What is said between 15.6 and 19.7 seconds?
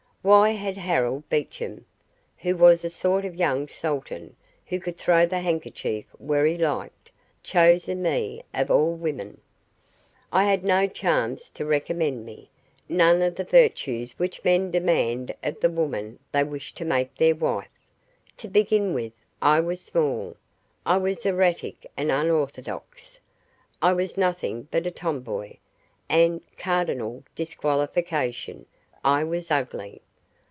woman they wish to make their wife. To begin with, I